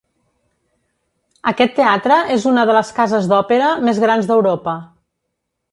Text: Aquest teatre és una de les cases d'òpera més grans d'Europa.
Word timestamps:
Aquest 1.51 1.75
teatre 1.81 2.17
és 2.37 2.49
una 2.53 2.65
de 2.71 2.77
les 2.79 2.91
cases 3.01 3.29
d'òpera 3.35 3.69
més 3.91 4.05
grans 4.07 4.33
d'Europa. 4.33 4.79